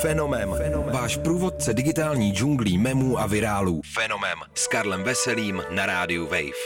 Fenomem. 0.00 0.54
Fenomem. 0.56 0.94
Váš 0.94 1.16
průvodce 1.16 1.74
digitální 1.74 2.32
džunglí 2.32 2.78
memů 2.78 3.18
a 3.18 3.26
virálů. 3.26 3.80
Fenomem. 3.94 4.38
S 4.54 4.66
Karlem 4.68 5.02
Veselým 5.02 5.62
na 5.70 5.86
rádiu 5.86 6.24
Wave. 6.24 6.62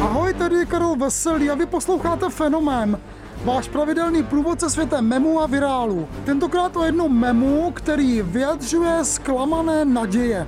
Ahoj, 0.00 0.34
tady 0.34 0.56
je 0.56 0.66
Karel 0.66 0.96
Veselý 0.96 1.50
a 1.50 1.54
vy 1.54 1.66
posloucháte 1.66 2.28
Fenomén, 2.28 3.00
váš 3.44 3.68
pravidelný 3.68 4.22
průvodce 4.22 4.70
světem 4.70 5.04
memu 5.04 5.40
a 5.40 5.46
virálu. 5.46 6.08
Tentokrát 6.24 6.76
o 6.76 6.84
jednom 6.84 7.20
memu, 7.20 7.70
který 7.70 8.22
vyjadřuje 8.22 9.04
zklamané 9.04 9.84
naděje. 9.84 10.46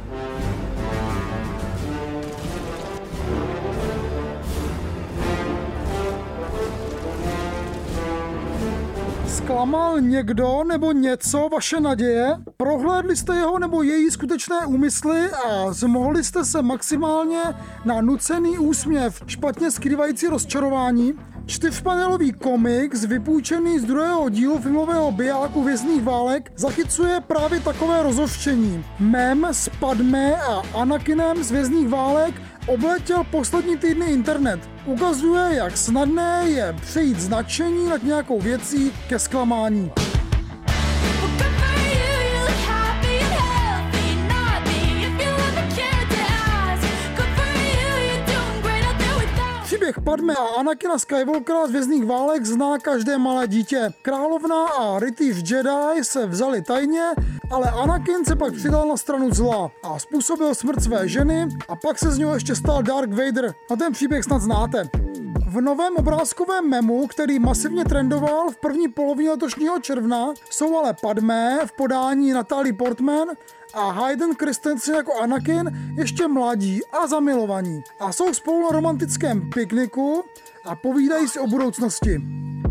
Zklamal 9.33 10.01
někdo 10.01 10.65
nebo 10.65 10.93
něco 10.93 11.49
vaše 11.53 11.81
naděje? 11.81 12.37
Prohlédli 12.57 13.17
jste 13.17 13.35
jeho 13.35 13.59
nebo 13.59 13.83
její 13.83 14.11
skutečné 14.11 14.67
úmysly 14.67 15.31
a 15.31 15.73
zmohli 15.73 16.25
jste 16.25 16.45
se 16.45 16.63
maximálně 16.63 17.43
na 17.85 18.01
nucený 18.01 18.59
úsměv, 18.59 19.23
špatně 19.27 19.71
skrývající 19.71 20.27
rozčarování? 20.27 21.15
Čtyřpanelový 21.47 22.33
komiks, 22.33 23.05
vypůjčený 23.05 23.79
z 23.79 23.85
druhého 23.85 24.29
dílu 24.29 24.59
filmového 24.59 25.13
bijáku 25.13 25.65
Vězných 25.65 26.03
válek, 26.03 26.53
zachycuje 26.57 27.21
právě 27.21 27.61
takové 27.61 28.03
rozhořčení. 28.03 28.85
Mem 28.99 29.47
s 29.51 29.69
Padme 29.81 30.37
a 30.37 30.63
Anakinem 30.75 31.45
z 31.45 31.51
Vězných 31.51 31.89
válek 31.89 32.35
obletěl 32.67 33.25
poslední 33.31 33.77
týdny 33.77 34.07
internet. 34.07 34.72
Ukazuje, 34.87 35.49
jak 35.53 35.77
snadné 35.77 36.45
je 36.47 36.77
přejít 36.81 37.21
značení 37.21 37.89
nad 37.89 38.03
nějakou 38.03 38.41
věcí 38.41 38.93
ke 39.09 39.19
zklamání. 39.19 39.93
Padme 50.05 50.35
a 50.35 50.61
Anakina 50.61 50.99
Skywalkera 50.99 51.67
z 51.67 51.71
Vězných 51.71 52.05
válek 52.05 52.45
zná 52.45 52.79
každé 52.79 53.19
malé 53.19 53.49
dítě. 53.49 53.91
Královna 54.03 54.67
a 54.67 54.99
Rytíř 54.99 55.51
Jedi 55.51 56.05
se 56.05 56.27
vzali 56.27 56.63
tajně, 56.63 57.11
ale 57.51 57.71
Anakin 57.71 58.25
se 58.25 58.37
pak 58.37 58.55
přidal 58.55 58.89
na 58.89 58.97
stranu 58.97 59.31
zla 59.31 59.71
a 59.83 59.99
způsobil 59.99 60.55
smrt 60.55 60.83
své 60.83 61.09
ženy 61.09 61.49
a 61.69 61.77
pak 61.77 61.99
se 61.99 62.11
z 62.11 62.19
něho 62.19 62.35
ještě 62.35 62.55
stal 62.55 62.83
Dark 62.83 63.11
Vader. 63.11 63.55
A 63.71 63.77
ten 63.77 63.93
příběh 63.93 64.25
snad 64.25 64.43
znáte. 64.43 64.89
V 65.53 65.61
novém 65.61 65.97
obrázkovém 65.97 66.69
memu, 66.69 67.07
který 67.07 67.39
masivně 67.39 67.85
trendoval 67.85 68.51
v 68.51 68.57
první 68.57 68.89
polovině 68.89 69.31
letošního 69.31 69.79
června, 69.79 70.27
jsou 70.51 70.77
ale 70.77 70.95
Padmé 71.03 71.59
v 71.67 71.73
podání 71.73 72.33
Natalie 72.33 72.73
Portman 72.73 73.29
a 73.75 73.91
Hayden 73.91 74.35
Christensen 74.35 74.95
jako 74.95 75.15
Anakin 75.15 75.95
ještě 75.97 76.29
mladí 76.29 76.81
a 76.93 77.07
zamilovaní. 77.07 77.83
A 78.01 78.13
jsou 78.13 78.35
spolu 78.35 78.63
na 78.63 78.69
romantickém 78.69 79.51
pikniku 79.51 80.25
a 80.65 80.77
povídají 80.77 81.29
si 81.29 81.39
o 81.39 81.47
budoucnosti. 81.47 82.21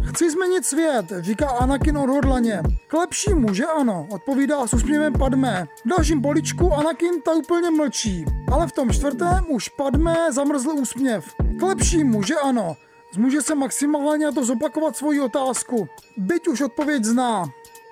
Chci 0.09 0.31
změnit 0.31 0.65
svět, 0.65 1.05
říká 1.19 1.49
Anakin 1.49 1.97
odhodlaně. 1.97 2.61
K 2.87 2.93
lepšímu, 2.93 3.53
že 3.53 3.65
ano, 3.65 4.07
odpovídá 4.11 4.67
s 4.67 4.73
úsměvem 4.73 5.13
Padmé. 5.13 5.67
V 5.85 5.89
dalším 5.89 6.21
poličku 6.21 6.73
Anakin 6.73 7.21
ta 7.21 7.33
úplně 7.33 7.69
mlčí. 7.69 8.25
Ale 8.51 8.67
v 8.67 8.71
tom 8.71 8.89
čtvrtém 8.89 9.45
už 9.49 9.69
Padmé 9.69 10.15
zamrzl 10.31 10.69
úsměv. 10.69 11.35
K 11.61 11.63
lepšímu, 11.63 12.23
že 12.23 12.35
ano. 12.35 12.77
Zmůže 13.13 13.41
se 13.41 13.55
maximálně 13.55 14.25
na 14.25 14.31
to 14.31 14.45
zopakovat 14.45 14.97
svoji 14.97 15.21
otázku. 15.21 15.87
Byť 16.17 16.47
už 16.47 16.61
odpověď 16.61 17.03
zná. 17.03 17.45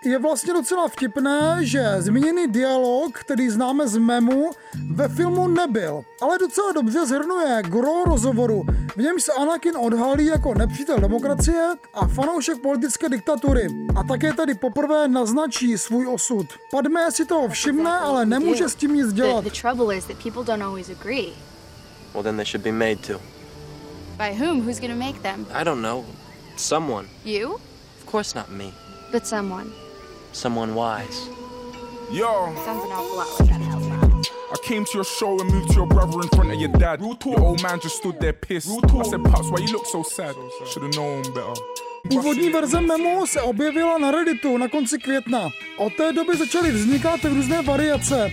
Je 0.06 0.20
vlastně 0.20 0.54
docela 0.54 0.88
vtipné, 0.88 1.58
že 1.62 1.96
zmíněný 2.00 2.48
dialog, 2.48 3.20
který 3.20 3.50
známe 3.50 3.88
z 3.88 3.98
memu, 3.98 4.52
ve 4.92 5.10
filmu 5.10 5.48
nebyl, 5.48 6.02
ale 6.22 6.38
docela 6.38 6.72
dobře 6.72 7.06
zhrnuje 7.06 7.62
gro 7.64 8.04
rozhovoru, 8.06 8.64
v 8.96 8.98
němž 8.98 9.24
se 9.24 9.32
Anakin 9.32 9.78
odhalí 9.78 10.26
jako 10.26 10.54
nepřítel 10.54 10.98
demokracie 11.00 11.74
a 11.94 12.08
fanoušek 12.08 12.62
politické 12.62 13.10
diktatury. 13.10 13.68
A 13.96 14.04
také 14.04 14.34
tady 14.34 14.54
poprvé 14.56 15.08
naznačí 15.08 15.78
svůj 15.78 16.08
osud. 16.08 16.48
Padme 16.72 17.12
si 17.12 17.26
toho 17.26 17.48
všimne, 17.48 17.92
ale 17.92 18.26
nemůže 18.26 18.70
s 18.70 18.76
tím 18.76 18.94
nic 18.94 19.14
dělat. 19.14 19.44
Well, 22.14 22.24
then 22.24 22.36
they 22.36 22.46
should 22.46 22.64
be 22.64 22.72
made 22.72 22.96
to. 22.96 23.39
By 24.20 24.34
whom? 24.34 24.62
Who's 24.62 24.82
gonna 24.82 24.96
make 24.96 25.22
them? 25.24 25.46
I 25.54 25.64
don't 25.64 25.82
know. 25.82 26.04
Someone. 26.58 27.08
You? 27.24 27.54
Of 28.00 28.06
course 28.06 28.36
not 28.36 28.52
me. 28.52 28.74
But 29.14 29.26
someone. 29.26 29.72
Someone 30.34 30.76
wise. 30.76 31.30
Yo, 32.12 32.54
Sounds 32.66 32.84
an 32.84 32.92
awful 32.92 33.16
lot 33.18 33.40
like 33.40 33.50
that 33.50 33.62
house. 33.62 34.28
I 34.52 34.58
came 34.68 34.84
to 34.84 34.92
your 34.94 35.06
show 35.06 35.40
and 35.40 35.50
moved 35.54 35.70
to 35.70 35.76
your 35.76 35.88
brother 35.88 36.20
in 36.22 36.28
front 36.36 36.52
of 36.52 36.60
your 36.60 36.72
dad. 36.74 37.00
Your 37.00 37.40
old 37.40 37.64
man 37.64 37.80
just 37.80 37.96
stood 37.96 38.20
there 38.20 38.34
pissed. 38.34 38.68
I 38.70 39.04
said, 39.04 39.24
Pops, 39.24 39.50
why 39.52 39.60
you 39.60 39.72
look 39.72 39.86
so 39.86 40.04
sad? 40.04 40.36
Should've 40.68 40.94
known 40.96 41.22
better. 41.34 41.54
Původní 42.10 42.50
verze 42.50 42.82
memo 42.82 43.28
se 43.28 43.42
objevila 43.42 43.98
na 43.98 44.12
Redditu 44.12 44.58
na 44.58 44.68
konci 44.68 44.98
května. 44.98 45.50
Od 45.78 45.94
té 45.94 46.14
doby 46.14 46.38
začaly 46.38 46.72
vznikat 46.72 47.26
různé 47.26 47.62
variace, 47.62 48.32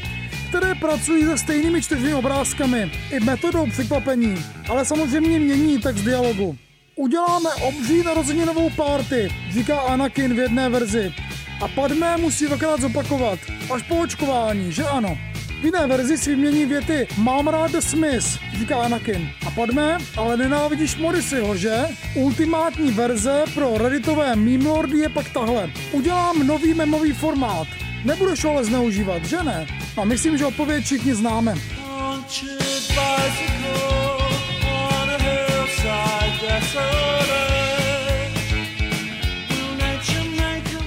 které 0.56 0.74
pracují 0.74 1.24
se 1.24 1.38
stejnými 1.38 1.82
čtyřmi 1.82 2.14
obrázkami 2.14 2.92
i 3.10 3.20
metodou 3.20 3.66
překvapení, 3.66 4.44
ale 4.68 4.84
samozřejmě 4.84 5.38
mění 5.38 5.78
text 5.78 6.02
dialogu. 6.02 6.56
Uděláme 6.96 7.54
obří 7.54 8.02
narozeninovou 8.02 8.70
party, 8.70 9.28
říká 9.52 9.80
Anakin 9.80 10.34
v 10.34 10.38
jedné 10.38 10.68
verzi. 10.68 11.14
A 11.62 11.68
Padmé 11.68 12.16
musí 12.16 12.46
dvakrát 12.46 12.80
zopakovat, 12.80 13.38
až 13.74 13.82
po 13.82 13.96
očkování, 13.96 14.72
že 14.72 14.84
ano. 14.84 15.18
V 15.60 15.64
jiné 15.64 15.86
verzi 15.86 16.18
si 16.18 16.30
vymění 16.30 16.66
věty 16.66 17.08
Mám 17.18 17.48
rád 17.48 17.70
Smith, 17.80 18.38
říká 18.58 18.76
Anakin. 18.76 19.30
A 19.46 19.50
Padmé, 19.50 19.98
ale 20.16 20.36
nenávidíš 20.36 20.96
Morrisyho, 20.96 21.56
že? 21.56 21.84
Ultimátní 22.14 22.90
verze 22.90 23.44
pro 23.54 23.78
redditové 23.78 24.36
meme 24.36 24.96
je 24.96 25.08
pak 25.08 25.28
tahle. 25.28 25.70
Udělám 25.92 26.46
nový 26.46 26.74
memový 26.74 27.12
formát. 27.12 27.66
Nebudeš 28.04 28.44
ho 28.44 28.50
ale 28.50 28.64
zneužívat, 28.64 29.24
že 29.24 29.42
ne? 29.42 29.66
A 29.96 30.04
myslím, 30.04 30.38
že 30.38 30.46
odpověď 30.46 30.84
všichni 30.84 31.14
známe. 31.14 31.54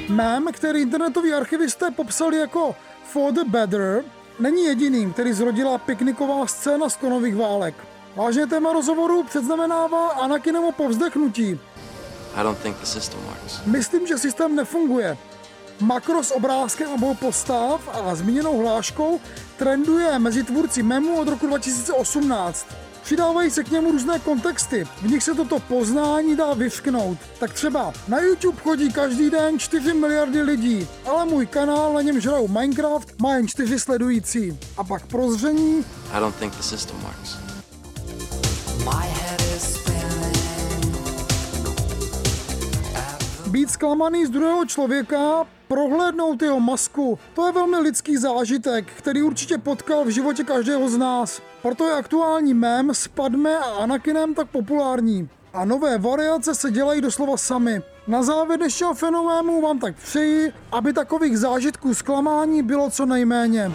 Mem, 0.09 0.47
který 0.51 0.81
internetoví 0.81 1.33
archivisté 1.33 1.91
popsali 1.91 2.37
jako 2.37 2.75
For 3.03 3.33
the 3.33 3.43
Better, 3.47 4.03
není 4.39 4.63
jediným, 4.63 5.13
který 5.13 5.33
zrodila 5.33 5.77
pikniková 5.77 6.47
scéna 6.47 6.89
z 6.89 6.95
konových 6.95 7.35
válek. 7.35 7.75
Vážně 8.15 8.47
téma 8.47 8.73
rozhovoru 8.73 9.23
předznamenává 9.23 10.09
Anakinovo 10.09 10.71
povzdechnutí. 10.71 11.59
I 12.35 12.43
don't 12.43 12.59
think 12.59 12.77
the 12.77 12.85
system 12.85 13.19
works. 13.19 13.65
Myslím, 13.65 14.07
že 14.07 14.17
systém 14.17 14.55
nefunguje. 14.55 15.17
Makro 15.81 16.23
s 16.23 16.31
obrázkem 16.31 16.91
obou 16.91 17.13
postav 17.13 17.89
a 17.93 18.15
zmíněnou 18.15 18.57
hláškou 18.57 19.21
trenduje 19.57 20.19
mezi 20.19 20.43
tvůrci 20.43 20.83
memu 20.83 21.19
od 21.19 21.27
roku 21.27 21.47
2018. 21.47 22.67
Přidávají 23.03 23.49
se 23.51 23.63
k 23.63 23.71
němu 23.71 23.91
různé 23.91 24.19
kontexty, 24.19 24.87
v 25.01 25.11
nich 25.11 25.23
se 25.23 25.33
toto 25.33 25.59
poznání 25.59 26.35
dá 26.35 26.53
vyvknout. 26.53 27.17
Tak 27.39 27.53
třeba 27.53 27.93
na 28.07 28.19
YouTube 28.19 28.61
chodí 28.61 28.93
každý 28.93 29.29
den 29.29 29.59
4 29.59 29.93
miliardy 29.93 30.41
lidí, 30.41 30.87
ale 31.05 31.25
můj 31.25 31.45
kanál, 31.45 31.93
na 31.93 32.01
něm 32.01 32.19
žrou 32.19 32.47
Minecraft, 32.47 33.21
má 33.21 33.35
jen 33.35 33.47
4 33.47 33.79
sledující. 33.79 34.59
A 34.77 34.83
pak 34.83 35.05
prozření, 35.05 35.85
I 36.11 36.19
don't 36.19 36.35
think 36.35 36.55
the 36.55 36.63
system 36.63 36.97
works. 36.99 37.49
Být 43.49 43.71
zklamaný 43.71 44.25
z 44.25 44.29
druhého 44.29 44.65
člověka, 44.65 45.47
prohlédnout 45.67 46.41
jeho 46.41 46.59
masku, 46.59 47.19
to 47.33 47.47
je 47.47 47.51
velmi 47.53 47.77
lidský 47.77 48.17
zážitek, 48.17 48.85
který 48.97 49.21
určitě 49.21 49.57
potkal 49.57 50.05
v 50.05 50.09
životě 50.09 50.43
každého 50.43 50.89
z 50.89 50.97
nás. 50.97 51.41
Proto 51.61 51.87
je 51.87 51.93
aktuální 51.93 52.53
mem 52.53 52.93
s 52.93 53.07
Padme 53.07 53.57
a 53.57 53.63
Anakinem 53.63 54.33
tak 54.33 54.49
populární. 54.49 55.29
A 55.53 55.65
nové 55.65 55.97
variace 55.97 56.55
se 56.55 56.71
dělají 56.71 57.01
doslova 57.01 57.37
sami. 57.37 57.81
Na 58.07 58.23
závěr 58.23 58.59
dnešního 58.59 58.93
fenoménu 58.93 59.61
vám 59.61 59.79
tak 59.79 59.95
přeji, 59.95 60.53
aby 60.71 60.93
takových 60.93 61.39
zážitků 61.39 61.93
zklamání 61.93 62.63
bylo 62.63 62.89
co 62.89 63.05
nejméně. 63.05 63.71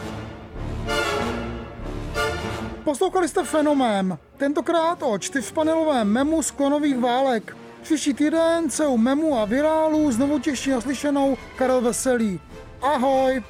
Poslouchali 2.84 3.28
jste 3.28 3.44
fenomén, 3.44 4.18
tentokrát 4.36 5.02
o 5.02 5.18
čtyřpanelovém 5.18 6.08
memu 6.08 6.42
z 6.42 6.50
klonových 6.50 6.98
válek. 6.98 7.56
Příští 7.82 8.14
týden 8.14 8.70
se 8.70 8.86
u 8.86 8.96
memu 8.96 9.38
a 9.38 9.44
virálu 9.44 10.12
znovu 10.12 10.38
těší 10.38 10.70
naslyšenou 10.70 11.36
Karel 11.56 11.80
Veselý. 11.80 12.40
Ahoj! 12.82 13.42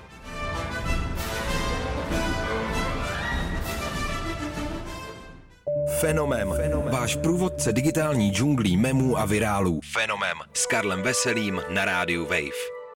Fenomem. 6.00 6.54
Váš 6.90 7.16
průvodce 7.16 7.72
digitální 7.72 8.30
džunglí 8.30 8.76
memů 8.76 9.18
a 9.18 9.24
virálů. 9.24 9.80
Fenomem 9.92 10.36
s 10.52 10.66
Karlem 10.66 11.02
Veselým 11.02 11.60
na 11.68 11.84
rádiu 11.84 12.24
Wave. 12.24 12.73